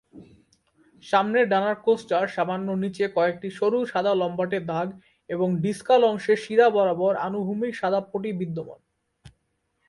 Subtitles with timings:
[1.03, 4.87] সামনের ডানার কোস্টার সামান্য নিচে কয়েকটি সরু সাদা লম্বাটে দাগ
[5.29, 8.79] এবং ডিসকাল অংশে শিরা বরাবর আনুভূমিক সাদা পটি বিদ্যমান।